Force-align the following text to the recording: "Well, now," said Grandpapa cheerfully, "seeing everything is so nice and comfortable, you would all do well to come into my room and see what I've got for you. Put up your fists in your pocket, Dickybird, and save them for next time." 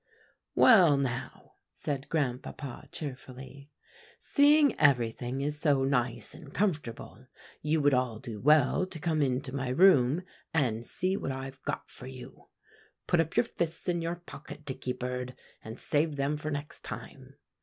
"Well, 0.55 0.97
now," 0.97 1.57
said 1.73 2.09
Grandpapa 2.09 2.89
cheerfully, 2.91 3.69
"seeing 4.17 4.73
everything 4.79 5.41
is 5.41 5.59
so 5.59 5.83
nice 5.83 6.33
and 6.33 6.51
comfortable, 6.51 7.27
you 7.61 7.81
would 7.81 7.93
all 7.93 8.17
do 8.17 8.39
well 8.41 8.87
to 8.87 8.97
come 8.99 9.21
into 9.21 9.53
my 9.55 9.67
room 9.69 10.23
and 10.55 10.83
see 10.83 11.15
what 11.15 11.31
I've 11.31 11.61
got 11.65 11.87
for 11.87 12.07
you. 12.07 12.47
Put 13.05 13.19
up 13.19 13.37
your 13.37 13.43
fists 13.43 13.87
in 13.87 14.01
your 14.01 14.15
pocket, 14.15 14.65
Dickybird, 14.65 15.35
and 15.63 15.79
save 15.79 16.15
them 16.15 16.35
for 16.35 16.49
next 16.49 16.83
time." 16.83 17.35